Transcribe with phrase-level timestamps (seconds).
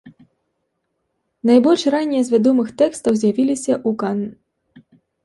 [1.49, 4.19] Найбольш раннія з вядомых тэкстаў з'явіліся ў кан.